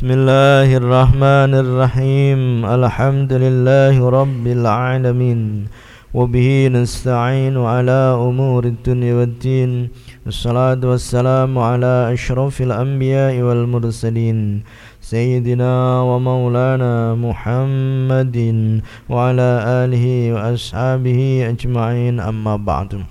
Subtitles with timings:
[0.00, 5.40] بسم الله الرحمن الرحيم الحمد لله رب العالمين
[6.16, 9.72] وبه نستعين على أمور الدنيا والدين
[10.26, 14.38] الصلاة والسلام على أشرف الأنبياء والمرسلين
[15.04, 15.72] سيدنا
[16.08, 18.36] ومولانا محمد
[19.12, 19.50] وعلى
[19.84, 21.20] آله وأصحابه
[21.52, 23.04] أجمعين أما بعد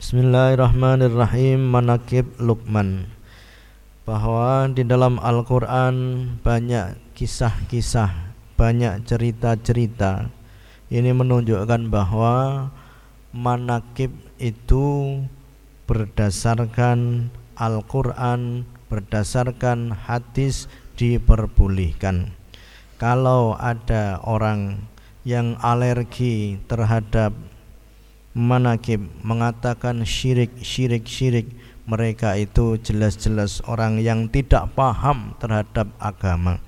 [0.00, 2.88] بسم الله الرحمن الرحيم مناكب لقمان
[4.08, 5.96] bahwa di dalam Al-Quran
[6.40, 10.32] banyak kisah-kisah, banyak cerita-cerita.
[10.90, 12.68] Ini menunjukkan bahwa
[13.30, 14.10] manakib
[14.40, 15.20] itu
[15.86, 22.34] berdasarkan Al-Quran, berdasarkan hadis diperbolehkan.
[22.98, 24.84] Kalau ada orang
[25.24, 27.36] yang alergi terhadap
[28.32, 31.48] manakib, mengatakan syirik, syirik, syirik,
[31.90, 36.62] mereka itu jelas-jelas orang yang tidak paham terhadap agama,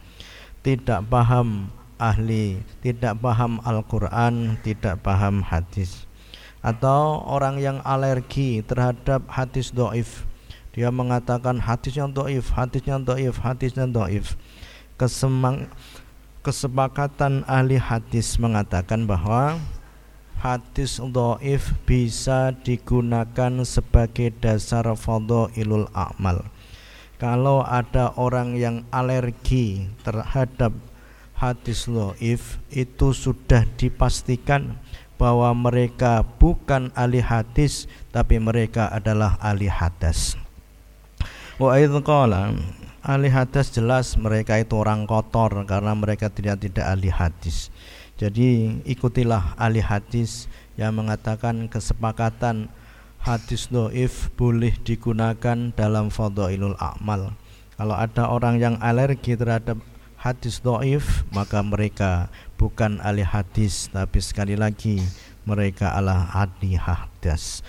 [0.67, 1.71] tidak paham
[2.03, 6.11] ahli, tidak paham Al-Quran, tidak paham hadis,
[6.59, 10.27] atau orang yang alergi terhadap hadis doif.
[10.75, 14.35] Dia mengatakan hadisnya doif, hadisnya doif, hadisnya doif.
[14.99, 15.71] Kesemang,
[16.43, 19.63] kesepakatan ahli hadis mengatakan bahwa
[20.43, 26.43] hadis dhaif bisa digunakan sebagai dasar fadhailul amal.
[27.23, 30.75] Kalau ada orang yang alergi terhadap
[31.39, 34.83] hadis dhaif itu sudah dipastikan
[35.15, 40.35] bahwa mereka bukan ahli hadis tapi mereka adalah ahli hadas.
[41.63, 42.59] Wa qala
[43.07, 47.71] ahli hadas jelas mereka itu orang kotor karena mereka tidak tidak ahli hadis.
[48.21, 50.47] Jadi ikutilah ahli hadis
[50.77, 52.69] yang mengatakan kesepakatan
[53.23, 57.35] hadis doif boleh digunakan dalam fadhailul amal.
[57.79, 59.81] Kalau ada orang yang alergi terhadap
[60.21, 65.03] hadis doif maka mereka bukan ahli hadis tapi sekali lagi
[65.43, 67.67] mereka adalah ahli hadis.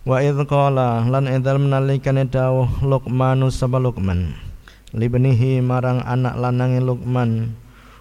[0.00, 4.32] Wa idh qala lan idzal menalikane dawuh Luqmanu sapa Luqman
[4.90, 7.54] libnihi marang anak lanange Luqman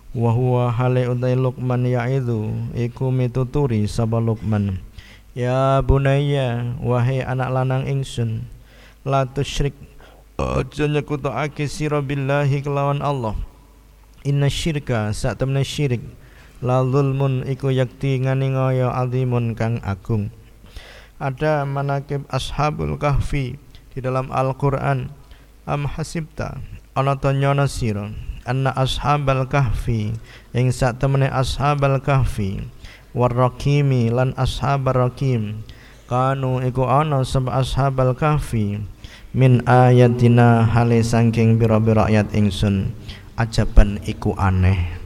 [0.10, 4.82] wa huwa hale utai Luqman yaidu iku mituturi sapa Luqman.
[5.38, 8.50] Ya bunayya wahai anak lanang ingsun
[9.06, 9.78] la tusyrik
[10.42, 13.38] aja nyekutake sira billahi kelawan Allah.
[14.26, 16.02] Inna syirka sak temne syirik.
[16.60, 18.52] La zulmun iku yakti ngani
[18.84, 20.28] azimun kang agung.
[21.16, 23.56] Ada manakib ashabul kahfi
[23.96, 25.14] di dalam Al-Qur'an.
[25.70, 26.60] Am hasibta
[26.98, 28.10] ana to nyono sira
[28.50, 30.18] anna ashabal kahfi
[30.58, 32.66] ing sak temene ashabal kahfi
[33.14, 35.62] warraqimi lan ashabar raqim
[36.10, 38.82] kanu iku ana sab ashabal kahfi
[39.30, 42.98] min ayatina hale saking bira-bira ayat ingsun.
[43.40, 45.00] Ajaban iku aneh.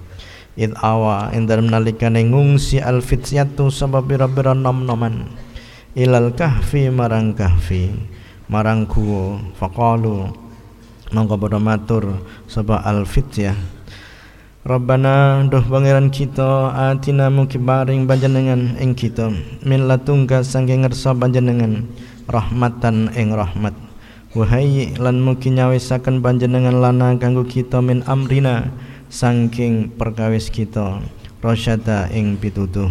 [0.57, 5.29] Id awa ing dalem nalikane ngungsi al fityatu sabab bira-bira nom-noman.
[5.93, 7.93] Ilal kahfi marang kahfi
[8.49, 10.33] marang guwa faqalu
[11.13, 12.17] mongko padha matur
[12.49, 13.83] sapa al fityah
[14.63, 19.27] Rabbana duh pangeran kita atina mugi paring panjenengan ing kita.
[19.59, 21.83] Min latungka saking ngersa panjenengan
[22.31, 23.75] rahmatan ing rahmat.
[24.31, 28.71] Wahai lan mugi nyawisaken panjenengan lana kanggo kita min amrina
[29.11, 31.03] saking perkawis kita
[31.43, 32.87] rasyada ing pitutuh.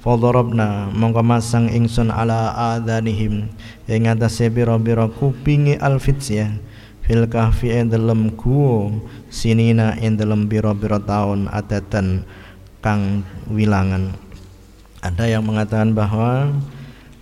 [0.00, 3.52] Fadharabna mongko masang ingsun ala adanihim
[3.84, 6.48] ing atase bira-bira kupinge al-fityah
[7.08, 8.92] fil kahfi ing dalam guwa
[9.32, 12.28] sinina ing dalam biro-biro tahun adatan
[12.84, 14.12] kang wilangan.
[15.00, 16.52] Ada yang mengatakan bahwa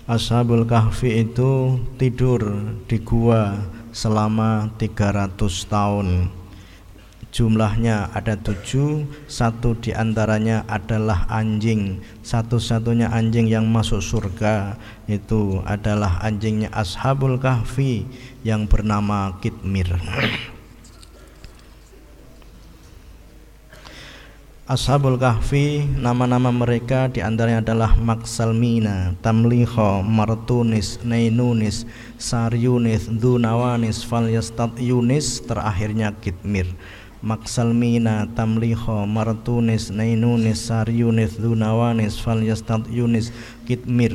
[0.06, 2.40] Ashabul Kahfi itu tidur
[2.86, 3.58] di gua
[3.90, 5.34] selama 300
[5.66, 6.30] tahun
[7.34, 14.78] jumlahnya ada tujuh satu di antaranya adalah anjing satu-satunya anjing yang masuk surga
[15.10, 18.06] itu adalah anjingnya ashabul kahfi
[18.46, 19.90] yang bernama Kitmir
[24.66, 31.86] Ashabul Kahfi nama-nama mereka di antaranya adalah Maksalmina, Tamliho, Martunis, Nainunis,
[32.18, 36.66] Saryunis, Dunawanis, Falyastat Yunis, terakhirnya Kitmir.
[37.26, 43.34] Maksalmina, Tamliho, Martunis, Nainunis, Saryunis, Dunawanis, Falyastat Yunis,
[43.66, 44.14] Kitmir.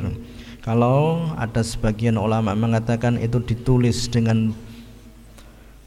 [0.63, 4.55] Kalau ada sebagian ulama mengatakan itu ditulis dengan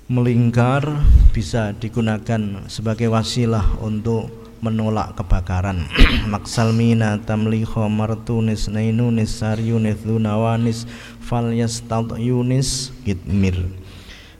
[0.05, 0.85] melingkar
[1.33, 4.29] bisa digunakan sebagai wasilah untuk
[4.61, 5.89] menolak kebakaran
[6.33, 10.85] maksalmina tamliho martunis nainunis saryunis lunawanis
[11.25, 13.57] falyastad yunis gitmir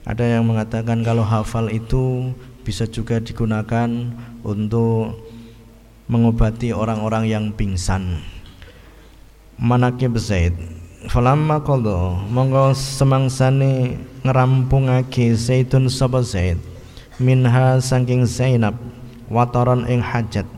[0.05, 2.33] ada yang mengatakan kalau hafal itu
[2.65, 3.87] bisa juga digunakan
[4.41, 5.21] untuk
[6.09, 8.25] mengobati orang-orang yang pingsan.
[9.61, 10.57] Manakib Zaid
[11.05, 16.57] falamma qadha monggo semangsane ngerampungake Zaidun sapa Zaid.
[17.21, 18.75] Minha saking Zainab
[19.31, 20.49] wataran ing hajat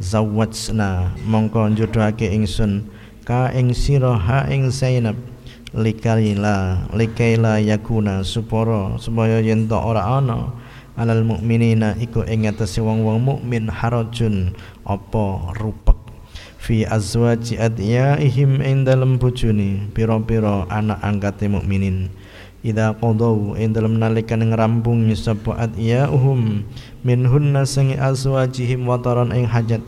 [0.00, 2.86] zawajna mongko njodohake ingsun
[3.26, 5.18] ka ing sira ha ing Zainab
[5.76, 10.54] likaila likaila yakuna supara supaya yen ora ana
[10.98, 14.52] alal mukminina iku ing atase wong-wong mukmin harajun
[14.82, 15.94] apa rupek.
[16.58, 22.10] Fi azwaji adyaihim ing dalem bojone pira-pira anak angkate mukminin.
[22.66, 26.66] Ida qadaw ing dalem nalikan ngrampung sapa adyauhum
[27.06, 29.80] minhunna sangi azwajihim wataran ing hajat.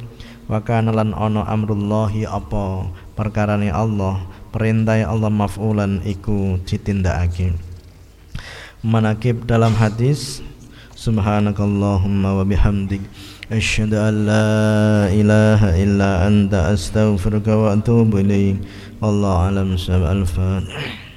[0.46, 2.86] Wa kana lan ana amrullahi apa?
[3.18, 7.54] Perkarane Allah perintah Allah maf'ulan iku ditindakake.
[8.80, 10.42] Manakib dalam hadis
[11.00, 13.00] subhanakallahumma wa bihamdik
[13.50, 18.56] أشهد أن لا إله إلا أنت أستغفرك وأتوب إليك.
[19.02, 21.09] والله أعلم سبع الفاتح.